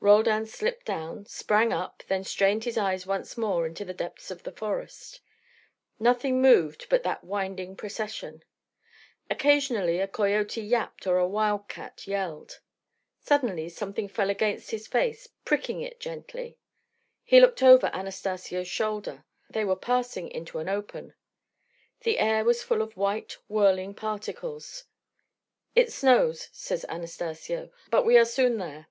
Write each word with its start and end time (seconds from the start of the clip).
Roldan 0.00 0.44
slipped 0.44 0.84
down, 0.84 1.24
sprang 1.24 1.72
up, 1.72 2.02
then 2.08 2.24
strained 2.24 2.64
his 2.64 2.76
eyes 2.76 3.06
once 3.06 3.38
more 3.38 3.64
into 3.66 3.86
the 3.86 3.94
depths 3.94 4.30
of 4.30 4.42
the 4.42 4.52
forest. 4.52 5.22
Nothing 5.98 6.42
moved 6.42 6.86
but 6.90 7.04
that 7.04 7.24
winding 7.24 7.74
procession. 7.74 8.44
Occasionally 9.30 10.00
a 10.00 10.06
coyote 10.06 10.60
yapped 10.60 11.06
or 11.06 11.16
a 11.16 11.26
wildcat 11.26 12.06
yelled. 12.06 12.60
Suddenly 13.18 13.70
something 13.70 14.06
fell 14.06 14.28
against 14.28 14.72
his 14.72 14.86
face, 14.86 15.26
pricking 15.46 15.80
it 15.80 16.00
gently. 16.00 16.58
He 17.22 17.40
looked 17.40 17.62
over 17.62 17.86
Anastacio's 17.86 18.68
shoulder. 18.68 19.24
They 19.48 19.64
were 19.64 19.74
passing 19.74 20.30
into 20.30 20.58
an 20.58 20.68
open. 20.68 21.14
The 22.02 22.18
air 22.18 22.44
was 22.44 22.62
full 22.62 22.82
of 22.82 22.94
white, 22.98 23.38
whirling 23.48 23.94
particles. 23.94 24.84
"It 25.74 25.90
snows," 25.90 26.50
said 26.52 26.84
Anastacio; 26.90 27.70
"but 27.90 28.04
we 28.04 28.18
are 28.18 28.26
soon 28.26 28.58
there." 28.58 28.88